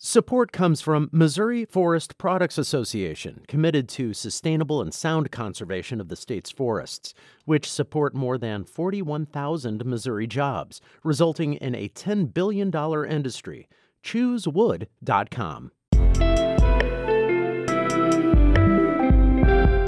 Support 0.00 0.52
comes 0.52 0.80
from 0.80 1.10
Missouri 1.10 1.64
Forest 1.64 2.18
Products 2.18 2.56
Association, 2.56 3.40
committed 3.48 3.88
to 3.88 4.14
sustainable 4.14 4.80
and 4.80 4.94
sound 4.94 5.32
conservation 5.32 6.00
of 6.00 6.06
the 6.06 6.14
state's 6.14 6.52
forests, 6.52 7.14
which 7.46 7.68
support 7.68 8.14
more 8.14 8.38
than 8.38 8.62
41,000 8.62 9.84
Missouri 9.84 10.28
jobs, 10.28 10.80
resulting 11.02 11.54
in 11.54 11.74
a 11.74 11.88
$10 11.88 12.32
billion 12.32 12.72
industry. 13.10 13.68
ChooseWood.com. 14.04 15.72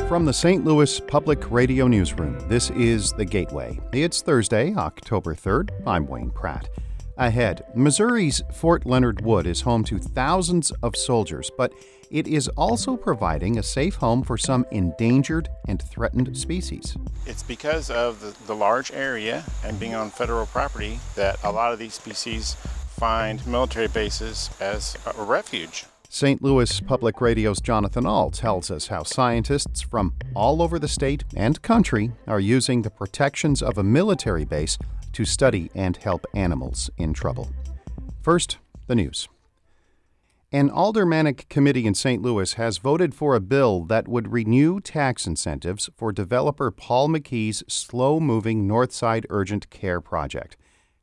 From 0.08 0.24
the 0.24 0.32
St. 0.32 0.64
Louis 0.64 0.98
Public 0.98 1.52
Radio 1.52 1.86
Newsroom, 1.86 2.36
this 2.48 2.70
is 2.70 3.12
The 3.12 3.24
Gateway. 3.24 3.78
It's 3.92 4.22
Thursday, 4.22 4.74
October 4.74 5.36
3rd. 5.36 5.70
I'm 5.86 6.08
Wayne 6.08 6.32
Pratt. 6.32 6.68
Ahead, 7.20 7.66
Missouri's 7.74 8.42
Fort 8.50 8.86
Leonard 8.86 9.20
Wood 9.20 9.46
is 9.46 9.60
home 9.60 9.84
to 9.84 9.98
thousands 9.98 10.70
of 10.82 10.96
soldiers, 10.96 11.50
but 11.54 11.70
it 12.10 12.26
is 12.26 12.48
also 12.56 12.96
providing 12.96 13.58
a 13.58 13.62
safe 13.62 13.96
home 13.96 14.22
for 14.22 14.38
some 14.38 14.64
endangered 14.70 15.50
and 15.68 15.82
threatened 15.82 16.34
species. 16.34 16.96
It's 17.26 17.42
because 17.42 17.90
of 17.90 18.20
the, 18.22 18.46
the 18.46 18.54
large 18.54 18.90
area 18.90 19.44
and 19.62 19.78
being 19.78 19.94
on 19.94 20.08
federal 20.08 20.46
property 20.46 20.98
that 21.14 21.38
a 21.44 21.52
lot 21.52 21.74
of 21.74 21.78
these 21.78 21.92
species 21.92 22.54
find 22.54 23.46
military 23.46 23.88
bases 23.88 24.48
as 24.58 24.96
a 25.18 25.22
refuge. 25.22 25.84
St. 26.12 26.42
Louis 26.42 26.80
Public 26.80 27.20
Radio's 27.20 27.60
Jonathan 27.60 28.04
Ahl 28.04 28.32
tells 28.32 28.68
us 28.68 28.88
how 28.88 29.04
scientists 29.04 29.80
from 29.80 30.12
all 30.34 30.60
over 30.60 30.76
the 30.76 30.88
state 30.88 31.22
and 31.36 31.62
country 31.62 32.10
are 32.26 32.40
using 32.40 32.82
the 32.82 32.90
protections 32.90 33.62
of 33.62 33.78
a 33.78 33.84
military 33.84 34.44
base 34.44 34.76
to 35.12 35.24
study 35.24 35.70
and 35.72 35.96
help 35.98 36.26
animals 36.34 36.90
in 36.98 37.14
trouble. 37.14 37.48
First, 38.22 38.58
the 38.88 38.96
news. 38.96 39.28
An 40.50 40.68
aldermanic 40.68 41.48
committee 41.48 41.86
in 41.86 41.94
St. 41.94 42.20
Louis 42.20 42.54
has 42.54 42.78
voted 42.78 43.14
for 43.14 43.36
a 43.36 43.40
bill 43.40 43.84
that 43.84 44.08
would 44.08 44.32
renew 44.32 44.80
tax 44.80 45.28
incentives 45.28 45.88
for 45.96 46.10
developer 46.10 46.72
Paul 46.72 47.08
McKee's 47.08 47.62
slow 47.68 48.18
moving 48.18 48.66
Northside 48.66 49.26
Urgent 49.30 49.70
Care 49.70 50.00
project. 50.00 50.56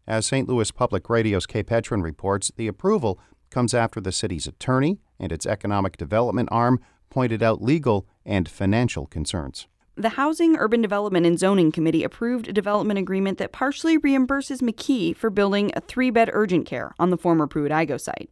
As 0.05 0.25
St. 0.25 0.49
Louis 0.49 0.69
Public 0.69 1.09
Radio's 1.09 1.47
Kae 1.47 1.63
Petrin 1.63 2.03
reports, 2.03 2.51
the 2.57 2.67
approval 2.67 3.21
comes 3.49 3.73
after 3.73 3.99
the 3.99 4.11
city's 4.11 4.47
attorney 4.47 4.99
and 5.19 5.31
its 5.31 5.45
economic 5.45 5.97
development 5.97 6.49
arm 6.51 6.79
pointed 7.09 7.41
out 7.41 7.61
legal 7.61 8.07
and 8.25 8.49
financial 8.49 9.05
concerns. 9.05 9.67
The 9.99 10.09
Housing, 10.09 10.57
Urban 10.57 10.83
Development, 10.83 11.25
and 11.25 11.39
Zoning 11.39 11.71
Committee 11.71 12.03
approved 12.03 12.47
a 12.47 12.53
development 12.53 12.99
agreement 12.99 13.39
that 13.39 13.51
partially 13.51 13.97
reimburses 13.97 14.61
McKee 14.61 15.15
for 15.15 15.31
building 15.31 15.71
a 15.75 15.81
three 15.81 16.11
bed 16.11 16.29
urgent 16.33 16.67
care 16.67 16.93
on 16.99 17.09
the 17.09 17.17
former 17.17 17.47
Pruitt-Igoe 17.47 17.99
site. 17.99 18.29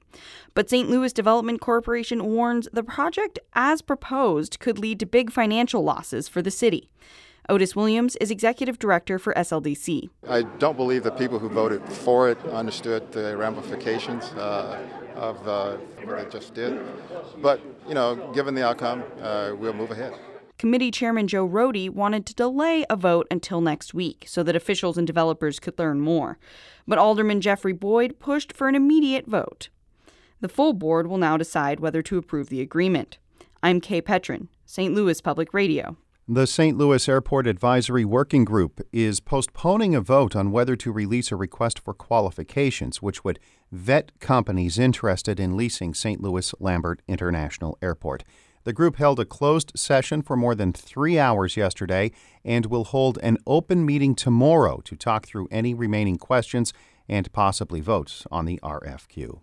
But 0.54 0.70
St. 0.70 0.92
Louis 0.92 1.12
Development 1.12 1.60
Corporation 1.60 2.24
warns 2.24 2.70
the 2.72 2.84
project, 2.84 3.40
as 3.54 3.82
proposed, 3.82 4.60
could 4.60 4.78
lead 4.78 5.00
to 5.00 5.08
big 5.08 5.32
financial 5.32 5.84
losses 5.84 6.28
for 6.28 6.44
the 6.44 6.52
city. 6.52 6.88
Otis 7.50 7.76
Williams 7.76 8.16
is 8.18 8.30
executive 8.30 8.78
director 8.78 9.18
for 9.18 9.34
SLDC. 9.34 10.10
I 10.30 10.44
don't 10.44 10.78
believe 10.78 11.02
the 11.02 11.12
people 11.12 11.40
who 11.40 11.50
voted 11.50 11.82
for 11.90 12.30
it 12.30 12.38
understood 12.46 13.12
the 13.12 13.36
ramifications 13.36 14.26
uh, 14.34 14.80
of 15.16 15.48
uh, 15.48 15.78
what 16.04 16.18
they 16.18 16.30
just 16.30 16.54
did. 16.54 16.80
But, 17.42 17.60
you 17.88 17.94
know, 17.94 18.32
given 18.34 18.56
the 18.56 18.66
outcome, 18.66 19.04
uh, 19.22 19.54
we'll 19.58 19.74
move 19.74 19.92
ahead. 19.92 20.14
Committee 20.58 20.92
Chairman 20.92 21.28
Joe 21.28 21.44
Roddy 21.44 21.90
wanted 21.90 22.26
to 22.28 22.34
delay 22.34 22.86
a 22.90 22.96
vote 22.96 23.28
until 23.30 23.60
next 23.60 23.94
week 23.94 24.24
so 24.28 24.42
that 24.44 24.56
officials 24.56 24.98
and 24.98 25.06
developers 25.06 25.60
could 25.60 25.78
learn 25.78 26.00
more. 26.00 26.38
But 26.88 26.98
Alderman 26.98 27.42
Jeffrey 27.42 27.74
Boyd 27.74 28.20
pushed 28.20 28.54
for 28.54 28.70
an 28.70 28.76
immediate 28.76 29.28
vote. 29.28 29.70
The 30.40 30.48
full 30.48 30.74
board 30.74 31.08
will 31.08 31.18
now 31.18 31.36
decide 31.36 31.80
whether 31.80 32.02
to 32.04 32.18
approve 32.18 32.50
the 32.50 32.62
agreement. 32.62 33.18
I'm 33.62 33.82
Kae 33.82 34.02
Petrin, 34.02 34.48
St. 34.66 34.94
Louis 34.94 35.20
Public 35.20 35.54
Radio. 35.54 35.98
The 36.28 36.48
St. 36.48 36.76
Louis 36.76 37.08
Airport 37.08 37.46
Advisory 37.46 38.04
Working 38.04 38.46
Group 38.46 38.82
is 38.92 39.20
postponing 39.20 39.94
a 39.94 40.02
vote 40.02 40.36
on 40.36 40.50
whether 40.50 40.76
to 40.76 40.92
release 40.92 41.32
a 41.32 41.36
request 41.36 41.78
for 41.78 41.94
qualifications, 41.94 43.00
which 43.00 43.24
would 43.24 43.38
vet 43.72 44.12
companies 44.20 44.80
interested 44.80 45.40
in 45.40 45.56
leasing 45.56 45.94
St. 45.94 46.20
Louis 46.20 46.52
Lambert 46.60 47.04
International 47.08 47.78
Airport. 47.80 48.24
The 48.64 48.74
group 48.74 48.96
held 48.96 49.20
a 49.20 49.26
closed 49.26 49.74
session 49.76 50.24
for 50.24 50.36
more 50.36 50.56
than 50.56 50.74
three 50.74 51.20
hours 51.20 51.56
yesterday 51.56 52.10
and 52.44 52.66
will 52.66 52.86
hold 52.86 53.20
an 53.22 53.38
open 53.46 53.86
meeting 53.86 54.16
tomorrow 54.16 54.82
to 54.86 54.96
talk 54.96 55.28
through 55.28 55.48
any 55.52 55.76
remaining 55.76 56.18
questions 56.18 56.74
and 57.08 57.32
possibly 57.34 57.82
vote 57.82 58.24
on 58.32 58.46
the 58.46 58.60
RFQ. 58.64 59.42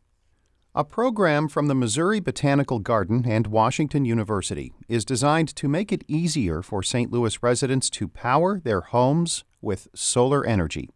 A 0.75 0.85
program 0.85 1.49
from 1.49 1.67
the 1.67 1.75
Missouri 1.75 2.19
Botanical 2.19 2.79
Garden 2.79 3.27
and 3.29 3.47
Washington 3.47 4.07
University 4.07 4.73
is 4.89 5.05
designed 5.05 5.55
to 5.57 5.69
make 5.69 5.93
it 5.93 6.03
easier 6.09 6.63
for 6.63 6.83
St. 6.83 7.13
Louis 7.13 7.43
residents 7.43 7.91
to 7.91 8.09
power 8.09 8.59
their 8.59 8.81
homes 8.81 9.45
with 9.61 9.89
solar 9.95 10.47
energy. 10.47 10.89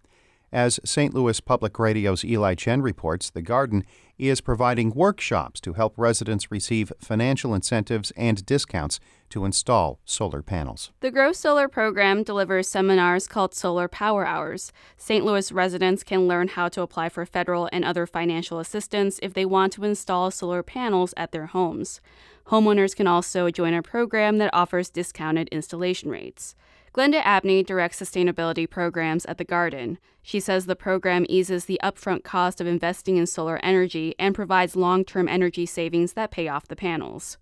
As 0.56 0.81
St. 0.87 1.12
Louis 1.12 1.39
Public 1.39 1.78
Radio's 1.78 2.25
Eli 2.25 2.55
Chen 2.55 2.81
reports, 2.81 3.28
the 3.28 3.43
garden 3.43 3.84
is 4.17 4.41
providing 4.41 4.89
workshops 4.89 5.61
to 5.61 5.75
help 5.75 5.93
residents 5.99 6.50
receive 6.50 6.91
financial 6.99 7.53
incentives 7.53 8.11
and 8.12 8.47
discounts 8.47 8.99
to 9.28 9.44
install 9.44 10.00
solar 10.06 10.41
panels. 10.41 10.93
The 11.00 11.11
Grow 11.11 11.33
Solar 11.33 11.69
program 11.69 12.22
delivers 12.22 12.71
seminars 12.71 13.27
called 13.27 13.53
Solar 13.53 13.87
Power 13.87 14.27
Hours. 14.27 14.72
St. 14.97 15.27
Louis 15.27 15.53
residents 15.53 16.03
can 16.03 16.27
learn 16.27 16.49
how 16.49 16.71
to 16.71 16.81
apply 16.81 17.11
for 17.11 17.27
federal 17.27 17.69
and 17.71 17.84
other 17.84 18.06
financial 18.06 18.59
assistance 18.59 19.21
if 19.23 19.34
they 19.34 19.44
want 19.44 19.75
to 19.75 19.84
install 19.84 20.31
solar 20.31 20.62
panels 20.62 21.12
at 21.19 21.33
their 21.33 21.49
homes. 21.49 22.00
Homeowners 22.47 22.97
can 22.97 23.06
also 23.06 23.50
join 23.50 23.75
a 23.75 23.83
program 23.83 24.38
that 24.38 24.55
offers 24.55 24.88
discounted 24.88 25.49
installation 25.49 26.09
rates. 26.09 26.55
Glenda 26.96 27.20
Abney 27.22 27.62
directs 27.62 28.00
sustainability 28.00 28.68
programs 28.68 29.26
at 29.26 29.36
the 29.36 29.44
Garden. 29.44 29.98
She 30.22 30.40
says 30.40 30.64
the 30.64 30.74
program 30.74 31.26
eases 31.28 31.66
the 31.66 31.78
upfront 31.84 32.24
cost 32.24 32.58
of 32.58 32.66
investing 32.66 33.18
in 33.18 33.26
solar 33.26 33.60
energy 33.62 34.14
and 34.18 34.34
provides 34.34 34.74
long 34.74 35.04
term 35.04 35.28
energy 35.28 35.66
savings 35.66 36.14
that 36.14 36.30
pay 36.30 36.48
off 36.48 36.68
the 36.68 36.74
panels. 36.74 37.36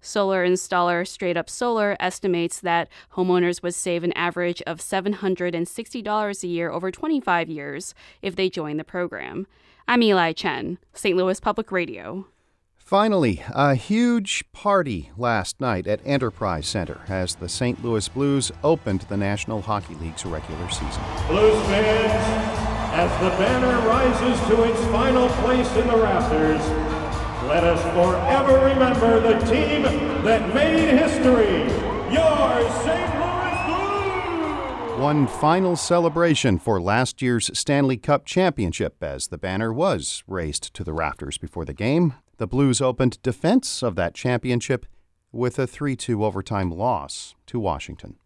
Solar 0.00 0.46
installer 0.46 1.04
Straight 1.04 1.36
Up 1.36 1.50
Solar 1.50 1.96
estimates 1.98 2.60
that 2.60 2.88
homeowners 3.16 3.60
would 3.60 3.74
save 3.74 4.04
an 4.04 4.12
average 4.12 4.62
of 4.68 4.78
$760 4.78 6.44
a 6.44 6.46
year 6.46 6.70
over 6.70 6.92
25 6.92 7.50
years 7.50 7.92
if 8.22 8.36
they 8.36 8.48
join 8.48 8.76
the 8.76 8.84
program. 8.84 9.48
I'm 9.88 10.00
Eli 10.04 10.32
Chen, 10.32 10.78
St. 10.92 11.16
Louis 11.16 11.40
Public 11.40 11.72
Radio. 11.72 12.28
Finally, 12.86 13.42
a 13.48 13.74
huge 13.74 14.44
party 14.52 15.10
last 15.16 15.60
night 15.60 15.88
at 15.88 16.00
Enterprise 16.06 16.68
Center 16.68 17.00
as 17.08 17.34
the 17.34 17.48
St. 17.48 17.82
Louis 17.82 18.08
Blues 18.08 18.52
opened 18.62 19.00
the 19.08 19.16
National 19.16 19.60
Hockey 19.60 19.96
League's 19.96 20.24
regular 20.24 20.68
season. 20.70 21.02
Blues 21.26 21.60
fans, 21.66 22.52
as 22.94 23.10
the 23.20 23.30
banner 23.38 23.88
rises 23.88 24.40
to 24.46 24.62
its 24.62 24.80
final 24.92 25.28
place 25.42 25.68
in 25.74 25.88
the 25.88 25.96
rafters, 25.96 26.60
let 27.48 27.64
us 27.64 27.82
forever 27.92 28.66
remember 28.66 29.18
the 29.18 29.44
team 29.46 29.82
that 30.22 30.54
made 30.54 30.96
history, 30.96 31.62
your 32.14 32.70
St. 32.84 33.18
Louis 33.18 34.90
Blues! 34.92 35.00
One 35.00 35.26
final 35.26 35.74
celebration 35.74 36.60
for 36.60 36.80
last 36.80 37.20
year's 37.20 37.50
Stanley 37.52 37.96
Cup 37.96 38.26
championship 38.26 39.02
as 39.02 39.26
the 39.26 39.38
banner 39.38 39.72
was 39.72 40.22
raised 40.28 40.72
to 40.74 40.84
the 40.84 40.92
rafters 40.92 41.36
before 41.36 41.64
the 41.64 41.74
game. 41.74 42.14
The 42.38 42.46
Blues 42.46 42.82
opened 42.82 43.22
defense 43.22 43.82
of 43.82 43.96
that 43.96 44.14
championship 44.14 44.84
with 45.32 45.58
a 45.58 45.66
3 45.66 45.96
2 45.96 46.22
overtime 46.22 46.70
loss 46.70 47.34
to 47.46 47.58
Washington. 47.58 48.16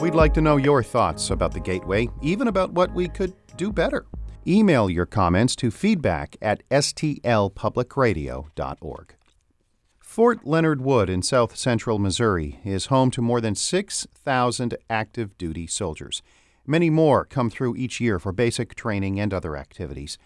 We'd 0.00 0.14
like 0.14 0.32
to 0.34 0.40
know 0.40 0.56
your 0.56 0.82
thoughts 0.82 1.28
about 1.28 1.52
the 1.52 1.60
Gateway, 1.60 2.08
even 2.22 2.48
about 2.48 2.72
what 2.72 2.94
we 2.94 3.06
could 3.06 3.34
do 3.58 3.70
better. 3.70 4.06
Email 4.46 4.88
your 4.88 5.04
comments 5.04 5.54
to 5.56 5.70
feedback 5.70 6.38
at 6.40 6.66
stlpublicradio.org. 6.70 9.14
Fort 9.98 10.46
Leonard 10.46 10.80
Wood 10.80 11.10
in 11.10 11.20
south 11.20 11.54
central 11.54 11.98
Missouri 11.98 12.60
is 12.64 12.86
home 12.86 13.10
to 13.10 13.20
more 13.20 13.42
than 13.42 13.54
6,000 13.54 14.74
active 14.88 15.36
duty 15.36 15.66
soldiers. 15.66 16.22
Many 16.66 16.88
more 16.88 17.26
come 17.26 17.50
through 17.50 17.76
each 17.76 18.00
year 18.00 18.18
for 18.18 18.32
basic 18.32 18.74
training 18.74 19.20
and 19.20 19.34
other 19.34 19.54
activities. 19.54 20.16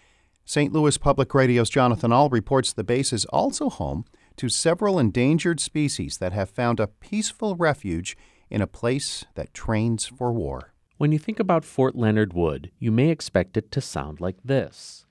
St. 0.47 0.71
Louis 0.71 0.95
Public 0.99 1.33
Radio's 1.33 1.71
Jonathan 1.71 2.11
Ahl 2.11 2.29
reports 2.29 2.71
the 2.71 2.83
base 2.83 3.11
is 3.11 3.25
also 3.25 3.67
home 3.67 4.05
to 4.35 4.47
several 4.47 4.99
endangered 4.99 5.59
species 5.59 6.19
that 6.19 6.33
have 6.33 6.51
found 6.51 6.79
a 6.79 6.85
peaceful 6.85 7.55
refuge 7.55 8.15
in 8.51 8.61
a 8.61 8.67
place 8.67 9.25
that 9.33 9.55
trains 9.55 10.05
for 10.05 10.31
war. 10.31 10.71
When 10.97 11.11
you 11.11 11.17
think 11.17 11.39
about 11.39 11.65
Fort 11.65 11.95
Leonard 11.95 12.33
Wood, 12.33 12.69
you 12.77 12.91
may 12.91 13.09
expect 13.09 13.57
it 13.57 13.71
to 13.71 13.81
sound 13.81 14.21
like 14.21 14.37
this. 14.45 15.07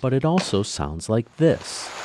But 0.00 0.12
it 0.12 0.24
also 0.24 0.62
sounds 0.62 1.08
like 1.08 1.38
this. 1.38 1.95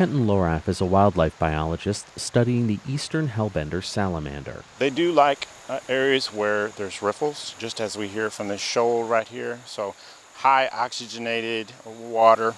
Kenton 0.00 0.26
Lohraff 0.26 0.66
is 0.66 0.80
a 0.80 0.86
wildlife 0.86 1.38
biologist 1.38 2.06
studying 2.18 2.66
the 2.66 2.78
eastern 2.88 3.28
hellbender 3.28 3.84
salamander. 3.84 4.64
They 4.78 4.88
do 4.88 5.12
like 5.12 5.46
uh, 5.68 5.80
areas 5.90 6.32
where 6.32 6.68
there's 6.68 7.02
riffles, 7.02 7.54
just 7.58 7.82
as 7.82 7.98
we 7.98 8.08
hear 8.08 8.30
from 8.30 8.48
this 8.48 8.62
shoal 8.62 9.04
right 9.04 9.28
here. 9.28 9.60
So 9.66 9.94
high 10.36 10.70
oxygenated 10.72 11.72
water 11.84 12.54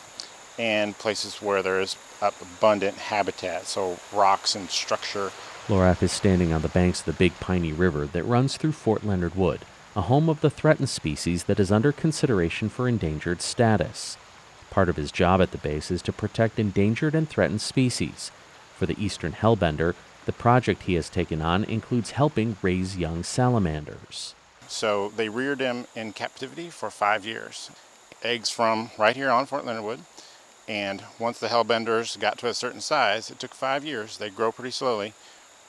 and 0.56 0.96
places 0.96 1.42
where 1.42 1.64
there 1.64 1.80
is 1.80 1.96
abundant 2.20 2.98
habitat, 2.98 3.66
so 3.66 3.98
rocks 4.12 4.54
and 4.54 4.70
structure. 4.70 5.32
Lohraff 5.66 6.00
is 6.00 6.12
standing 6.12 6.52
on 6.52 6.62
the 6.62 6.68
banks 6.68 7.00
of 7.00 7.06
the 7.06 7.12
Big 7.12 7.34
Piney 7.40 7.72
River 7.72 8.06
that 8.06 8.22
runs 8.22 8.56
through 8.56 8.70
Fort 8.70 9.02
Leonard 9.02 9.34
Wood, 9.34 9.64
a 9.96 10.02
home 10.02 10.28
of 10.28 10.42
the 10.42 10.50
threatened 10.50 10.90
species 10.90 11.42
that 11.42 11.58
is 11.58 11.72
under 11.72 11.90
consideration 11.90 12.68
for 12.68 12.86
endangered 12.86 13.42
status. 13.42 14.16
Part 14.72 14.88
of 14.88 14.96
his 14.96 15.12
job 15.12 15.42
at 15.42 15.50
the 15.50 15.58
base 15.58 15.90
is 15.90 16.00
to 16.00 16.14
protect 16.14 16.58
endangered 16.58 17.14
and 17.14 17.28
threatened 17.28 17.60
species. 17.60 18.30
For 18.78 18.86
the 18.86 18.98
eastern 18.98 19.32
hellbender, 19.32 19.94
the 20.24 20.32
project 20.32 20.84
he 20.84 20.94
has 20.94 21.10
taken 21.10 21.42
on 21.42 21.64
includes 21.64 22.12
helping 22.12 22.56
raise 22.62 22.96
young 22.96 23.22
salamanders. 23.22 24.34
So 24.68 25.12
they 25.14 25.28
reared 25.28 25.58
them 25.58 25.88
in 25.94 26.14
captivity 26.14 26.70
for 26.70 26.88
five 26.88 27.26
years. 27.26 27.70
Eggs 28.22 28.48
from 28.48 28.90
right 28.96 29.14
here 29.14 29.28
on 29.28 29.44
Fort 29.44 29.66
Leonard 29.66 29.84
Wood. 29.84 30.00
And 30.66 31.04
once 31.18 31.38
the 31.38 31.48
hellbenders 31.48 32.18
got 32.18 32.38
to 32.38 32.48
a 32.48 32.54
certain 32.54 32.80
size, 32.80 33.30
it 33.30 33.38
took 33.38 33.52
five 33.52 33.84
years. 33.84 34.16
They 34.16 34.30
grow 34.30 34.52
pretty 34.52 34.70
slowly. 34.70 35.12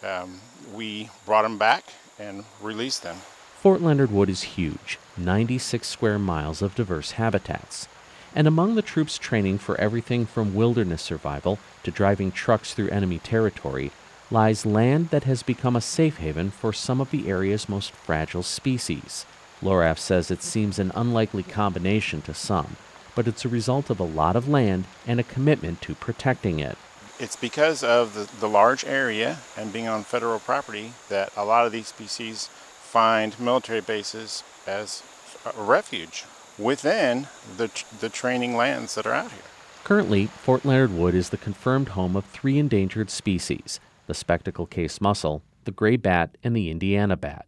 Um, 0.01 0.39
we 0.73 1.09
brought 1.25 1.41
them 1.41 1.57
back 1.57 1.83
and 2.17 2.45
released 2.61 3.03
them. 3.03 3.17
Fort 3.59 3.81
Leonard 3.81 4.11
Wood 4.11 4.29
is 4.29 4.43
huge 4.43 4.97
96 5.17 5.85
square 5.85 6.17
miles 6.17 6.61
of 6.61 6.73
diverse 6.73 7.11
habitats. 7.11 7.89
And 8.35 8.47
among 8.47 8.75
the 8.75 8.81
troops 8.81 9.17
training 9.17 9.59
for 9.59 9.79
everything 9.79 10.25
from 10.25 10.55
wilderness 10.55 11.01
survival 11.01 11.59
to 11.83 11.91
driving 11.91 12.31
trucks 12.31 12.73
through 12.73 12.89
enemy 12.89 13.19
territory 13.19 13.91
lies 14.31 14.65
land 14.65 15.09
that 15.09 15.25
has 15.25 15.43
become 15.43 15.75
a 15.75 15.81
safe 15.81 16.17
haven 16.17 16.49
for 16.49 16.73
some 16.73 16.99
of 16.99 17.11
the 17.11 17.27
area's 17.29 17.69
most 17.69 17.91
fragile 17.91 18.41
species. 18.41 19.25
Lohraff 19.61 19.99
says 19.99 20.31
it 20.31 20.41
seems 20.41 20.79
an 20.79 20.91
unlikely 20.95 21.43
combination 21.43 22.21
to 22.23 22.33
some, 22.33 22.75
but 23.15 23.27
it's 23.27 23.45
a 23.45 23.49
result 23.49 23.91
of 23.91 23.99
a 23.99 24.03
lot 24.03 24.35
of 24.35 24.47
land 24.47 24.85
and 25.05 25.19
a 25.19 25.23
commitment 25.23 25.81
to 25.81 25.93
protecting 25.93 26.59
it. 26.59 26.77
It's 27.19 27.35
because 27.35 27.83
of 27.83 28.15
the, 28.15 28.39
the 28.39 28.49
large 28.49 28.83
area 28.83 29.37
and 29.55 29.71
being 29.71 29.87
on 29.87 30.03
federal 30.03 30.39
property 30.39 30.93
that 31.09 31.31
a 31.37 31.45
lot 31.45 31.67
of 31.67 31.71
these 31.71 31.87
species 31.87 32.47
find 32.47 33.39
military 33.39 33.81
bases 33.81 34.43
as 34.65 35.03
a 35.45 35.61
refuge 35.61 36.25
within 36.57 37.27
the, 37.57 37.69
the 37.99 38.09
training 38.09 38.55
lands 38.55 38.95
that 38.95 39.05
are 39.05 39.13
out 39.13 39.31
here. 39.31 39.41
Currently, 39.83 40.27
Fort 40.27 40.63
Leonard 40.63 40.93
Wood 40.93 41.15
is 41.15 41.29
the 41.29 41.37
confirmed 41.37 41.89
home 41.89 42.15
of 42.15 42.25
three 42.25 42.57
endangered 42.57 43.09
species 43.09 43.79
the 44.05 44.13
spectacle 44.13 44.65
case 44.65 44.99
mussel, 44.99 45.41
the 45.63 45.71
gray 45.71 45.95
bat, 45.95 46.37
and 46.43 46.55
the 46.55 46.69
Indiana 46.69 47.15
bat. 47.15 47.45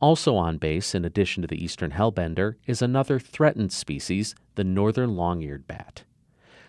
Also 0.00 0.36
on 0.36 0.58
base, 0.58 0.94
in 0.94 1.04
addition 1.04 1.40
to 1.42 1.46
the 1.46 1.62
eastern 1.62 1.92
hellbender, 1.92 2.54
is 2.66 2.82
another 2.82 3.18
threatened 3.18 3.72
species, 3.72 4.34
the 4.54 4.64
northern 4.64 5.16
long 5.16 5.42
eared 5.42 5.66
bat. 5.66 6.04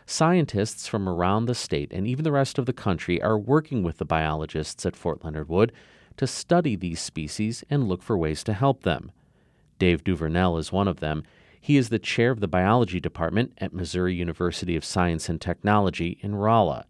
Scientists 0.05 0.87
from 0.87 1.07
around 1.07 1.45
the 1.45 1.53
state 1.53 1.91
and 1.93 2.07
even 2.07 2.23
the 2.23 2.31
rest 2.31 2.57
of 2.57 2.65
the 2.65 2.73
country 2.73 3.21
are 3.21 3.37
working 3.37 3.83
with 3.83 3.97
the 3.97 4.05
biologists 4.05 4.85
at 4.85 4.95
Fort 4.95 5.23
Leonard 5.23 5.47
Wood 5.47 5.71
to 6.17 6.25
study 6.25 6.75
these 6.75 6.99
species 6.99 7.63
and 7.69 7.87
look 7.87 8.01
for 8.01 8.17
ways 8.17 8.43
to 8.45 8.53
help 8.53 8.81
them. 8.81 9.11
Dave 9.77 10.03
Duvernell 10.03 10.59
is 10.59 10.71
one 10.71 10.87
of 10.87 10.99
them. 10.99 11.23
He 11.59 11.77
is 11.77 11.89
the 11.89 11.99
chair 11.99 12.31
of 12.31 12.39
the 12.39 12.47
biology 12.47 12.99
department 12.99 13.53
at 13.57 13.73
Missouri 13.73 14.15
University 14.15 14.75
of 14.75 14.85
Science 14.85 15.29
and 15.29 15.39
Technology 15.39 16.17
in 16.21 16.35
Rolla. 16.35 16.85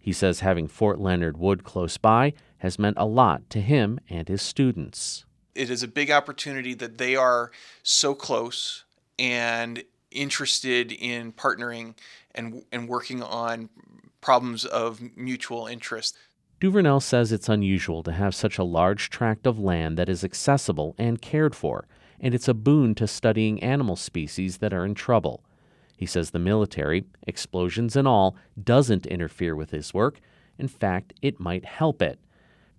He 0.00 0.12
says 0.12 0.40
having 0.40 0.68
Fort 0.68 1.00
Leonard 1.00 1.38
Wood 1.38 1.64
close 1.64 1.96
by 1.96 2.34
has 2.58 2.78
meant 2.78 2.96
a 2.98 3.06
lot 3.06 3.48
to 3.50 3.60
him 3.60 3.98
and 4.08 4.28
his 4.28 4.42
students. 4.42 5.24
It 5.54 5.70
is 5.70 5.82
a 5.82 5.88
big 5.88 6.10
opportunity 6.10 6.74
that 6.74 6.98
they 6.98 7.16
are 7.16 7.50
so 7.82 8.14
close 8.14 8.84
and 9.18 9.82
interested 10.10 10.92
in 10.92 11.32
partnering 11.32 11.94
and, 12.34 12.64
and 12.72 12.88
working 12.88 13.22
on 13.22 13.68
problems 14.20 14.64
of 14.64 15.00
mutual 15.16 15.66
interest. 15.66 16.16
Duvernell 16.60 17.02
says 17.02 17.30
it's 17.30 17.48
unusual 17.48 18.02
to 18.02 18.12
have 18.12 18.34
such 18.34 18.58
a 18.58 18.64
large 18.64 19.10
tract 19.10 19.46
of 19.46 19.58
land 19.58 19.98
that 19.98 20.08
is 20.08 20.24
accessible 20.24 20.94
and 20.98 21.20
cared 21.20 21.54
for, 21.54 21.86
and 22.24 22.34
it's 22.34 22.48
a 22.48 22.54
boon 22.54 22.94
to 22.94 23.06
studying 23.06 23.62
animal 23.62 23.96
species 23.96 24.56
that 24.56 24.72
are 24.72 24.86
in 24.86 24.94
trouble. 24.94 25.44
He 25.94 26.06
says 26.06 26.30
the 26.30 26.38
military, 26.38 27.04
explosions 27.26 27.96
and 27.96 28.08
all, 28.08 28.34
doesn't 28.60 29.04
interfere 29.04 29.54
with 29.54 29.72
his 29.72 29.92
work. 29.92 30.20
In 30.58 30.66
fact, 30.66 31.12
it 31.20 31.38
might 31.38 31.66
help 31.66 32.00
it. 32.00 32.18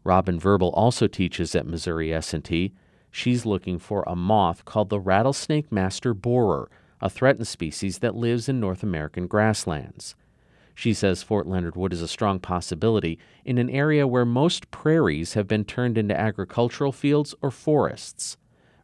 Robin 0.03 0.39
Verble 0.39 0.71
also 0.73 1.05
teaches 1.05 1.53
at 1.53 1.67
Missouri 1.67 2.11
S&T. 2.11 2.73
She's 3.11 3.45
looking 3.45 3.77
for 3.77 4.03
a 4.07 4.15
moth 4.15 4.65
called 4.65 4.89
the 4.89 4.99
rattlesnake 4.99 5.71
master 5.71 6.15
borer, 6.15 6.67
a 6.99 7.07
threatened 7.07 7.47
species 7.47 7.99
that 7.99 8.15
lives 8.15 8.49
in 8.49 8.59
North 8.59 8.81
American 8.81 9.27
grasslands. 9.27 10.15
She 10.73 10.91
says 10.91 11.21
Fort 11.21 11.45
Leonard 11.45 11.75
Wood 11.75 11.93
is 11.93 12.01
a 12.01 12.07
strong 12.07 12.39
possibility 12.39 13.19
in 13.45 13.59
an 13.59 13.69
area 13.69 14.07
where 14.07 14.25
most 14.25 14.71
prairies 14.71 15.33
have 15.35 15.47
been 15.47 15.65
turned 15.65 15.99
into 15.99 16.19
agricultural 16.19 16.91
fields 16.91 17.35
or 17.43 17.51
forests. 17.51 18.37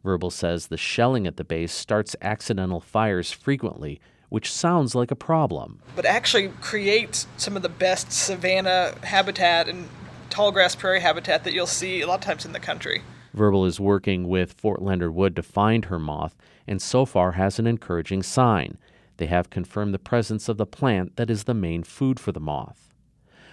Verble 0.04 0.32
says 0.32 0.66
the 0.66 0.76
shelling 0.76 1.26
at 1.26 1.36
the 1.36 1.44
base 1.44 1.72
starts 1.72 2.16
accidental 2.20 2.80
fires 2.80 3.30
frequently, 3.30 4.00
which 4.28 4.52
sounds 4.52 4.94
like 4.94 5.10
a 5.10 5.16
problem. 5.16 5.80
But 5.94 6.06
actually 6.06 6.48
creates 6.60 7.26
some 7.36 7.56
of 7.56 7.62
the 7.62 7.68
best 7.68 8.10
savanna 8.12 8.94
habitat 9.04 9.68
and 9.68 9.88
tall 10.30 10.50
grass 10.50 10.74
prairie 10.74 11.00
habitat 11.00 11.44
that 11.44 11.52
you'll 11.52 11.66
see 11.66 12.00
a 12.00 12.06
lot 12.06 12.16
of 12.16 12.20
times 12.22 12.44
in 12.44 12.52
the 12.52 12.60
country. 12.60 13.02
Verble 13.34 13.66
is 13.66 13.78
working 13.78 14.28
with 14.28 14.52
Fort 14.52 14.82
Leonard 14.82 15.14
Wood 15.14 15.36
to 15.36 15.42
find 15.42 15.86
her 15.86 15.98
moth 15.98 16.36
and 16.66 16.80
so 16.80 17.04
far 17.04 17.32
has 17.32 17.58
an 17.58 17.66
encouraging 17.66 18.22
sign. 18.22 18.78
They 19.16 19.26
have 19.26 19.50
confirmed 19.50 19.94
the 19.94 19.98
presence 19.98 20.48
of 20.48 20.56
the 20.56 20.66
plant 20.66 21.16
that 21.16 21.30
is 21.30 21.44
the 21.44 21.54
main 21.54 21.82
food 21.82 22.18
for 22.18 22.32
the 22.32 22.40
moth. 22.40 22.92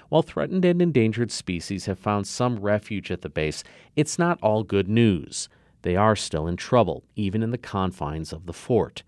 While 0.09 0.21
threatened 0.23 0.65
and 0.65 0.81
endangered 0.81 1.31
species 1.31 1.85
have 1.85 1.99
found 1.99 2.27
some 2.27 2.59
refuge 2.59 3.11
at 3.11 3.21
the 3.21 3.29
base, 3.29 3.63
it's 3.95 4.17
not 4.17 4.39
all 4.41 4.63
good 4.63 4.87
news. 4.87 5.49
They 5.81 5.95
are 5.95 6.15
still 6.15 6.47
in 6.47 6.57
trouble, 6.57 7.03
even 7.15 7.41
in 7.43 7.51
the 7.51 7.57
confines 7.57 8.33
of 8.33 8.45
the 8.45 8.53
fort. 8.53 9.03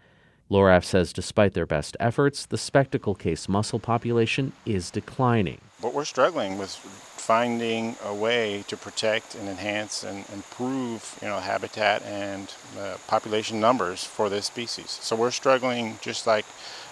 Lohraff 0.50 0.84
says 0.84 1.14
despite 1.14 1.54
their 1.54 1.66
best 1.66 1.96
efforts, 2.00 2.46
the 2.46 2.58
spectacle 2.58 3.16
case 3.16 3.48
mussel 3.48 3.80
population 3.80 4.52
is 4.66 4.92
declining. 4.92 5.62
But 5.82 5.94
we're 5.94 6.06
struggling 6.06 6.58
with 6.58 6.76
finding 7.22 7.96
a 8.04 8.14
way 8.14 8.66
to 8.68 8.76
protect 8.76 9.36
and 9.36 9.48
enhance 9.48 10.04
and 10.04 10.26
improve 10.34 11.18
you 11.22 11.30
know, 11.30 11.40
habitat 11.40 12.04
and 12.04 12.54
uh, 12.78 12.98
population 13.08 13.62
numbers 13.62 14.04
for 14.04 14.28
this 14.28 14.48
species. 14.48 14.90
So 14.90 15.16
we're 15.16 15.32
struggling 15.32 15.98
just 16.02 16.28
like 16.28 16.46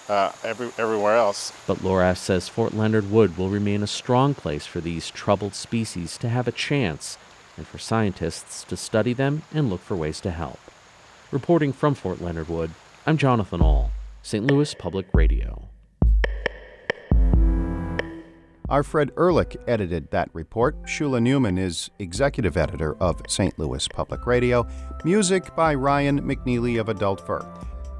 uh, 0.08 0.32
every, 0.42 0.70
everywhere 0.78 1.16
else. 1.16 1.52
But 1.66 1.78
Lohraff 1.78 2.16
says 2.16 2.48
Fort 2.48 2.72
Leonard 2.74 3.10
Wood 3.10 3.36
will 3.36 3.50
remain 3.50 3.82
a 3.82 3.86
strong 3.86 4.32
place 4.34 4.64
for 4.66 4.80
these 4.80 5.10
troubled 5.10 5.54
species 5.54 6.16
to 6.18 6.28
have 6.28 6.48
a 6.48 6.52
chance 6.52 7.18
and 7.60 7.66
for 7.66 7.76
scientists 7.76 8.64
to 8.64 8.74
study 8.74 9.12
them 9.12 9.42
and 9.52 9.68
look 9.68 9.82
for 9.82 9.94
ways 9.94 10.18
to 10.18 10.30
help. 10.30 10.58
Reporting 11.30 11.74
from 11.74 11.94
Fort 11.94 12.18
Leonard 12.18 12.48
Wood, 12.48 12.70
I'm 13.06 13.18
Jonathan 13.18 13.60
Ahl, 13.60 13.90
St. 14.22 14.46
Louis 14.46 14.72
Public 14.72 15.06
Radio. 15.12 15.68
Our 18.70 18.82
Fred 18.82 19.10
Ehrlich 19.18 19.58
edited 19.68 20.10
that 20.10 20.30
report. 20.32 20.84
Shula 20.84 21.20
Neuman 21.20 21.58
is 21.58 21.90
executive 21.98 22.56
editor 22.56 22.96
of 22.96 23.20
St. 23.28 23.58
Louis 23.58 23.86
Public 23.88 24.26
Radio. 24.26 24.66
Music 25.04 25.54
by 25.54 25.74
Ryan 25.74 26.22
McNeely 26.22 26.80
of 26.80 26.88
Adult 26.88 27.20
Fur. 27.26 27.46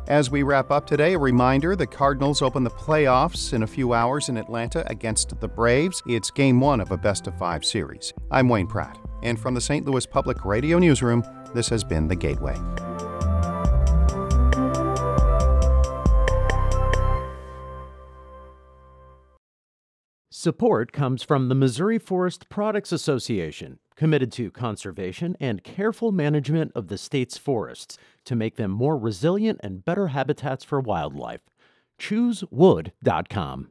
As 0.06 0.30
we 0.30 0.42
wrap 0.42 0.70
up 0.70 0.86
today, 0.86 1.14
a 1.14 1.18
reminder 1.18 1.76
the 1.76 1.86
Cardinals 1.86 2.40
open 2.40 2.64
the 2.64 2.70
playoffs 2.70 3.52
in 3.52 3.62
a 3.62 3.66
few 3.66 3.92
hours 3.92 4.28
in 4.28 4.38
Atlanta 4.38 4.88
against 4.90 5.38
the 5.38 5.48
Braves. 5.48 6.02
It's 6.06 6.30
game 6.30 6.60
one 6.60 6.80
of 6.80 6.90
a 6.90 6.96
best 6.96 7.26
of 7.26 7.36
five 7.38 7.64
series. 7.64 8.12
I'm 8.30 8.48
Wayne 8.48 8.66
Pratt, 8.66 8.98
and 9.22 9.38
from 9.38 9.54
the 9.54 9.60
St. 9.60 9.86
Louis 9.86 10.06
Public 10.06 10.44
Radio 10.44 10.78
Newsroom, 10.78 11.24
this 11.54 11.68
has 11.68 11.84
been 11.84 12.08
The 12.08 12.16
Gateway. 12.16 12.56
Support 20.42 20.92
comes 20.92 21.22
from 21.22 21.50
the 21.50 21.54
Missouri 21.54 21.98
Forest 21.98 22.48
Products 22.48 22.92
Association, 22.92 23.78
committed 23.94 24.32
to 24.32 24.50
conservation 24.50 25.36
and 25.38 25.62
careful 25.62 26.12
management 26.12 26.72
of 26.74 26.88
the 26.88 26.96
state's 26.96 27.36
forests 27.36 27.98
to 28.24 28.34
make 28.34 28.56
them 28.56 28.70
more 28.70 28.96
resilient 28.96 29.60
and 29.62 29.84
better 29.84 30.06
habitats 30.06 30.64
for 30.64 30.80
wildlife. 30.80 31.42
ChooseWood.com. 31.98 33.68